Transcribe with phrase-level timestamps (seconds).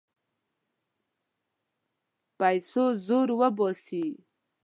[2.39, 4.05] پیسو زور وباسي.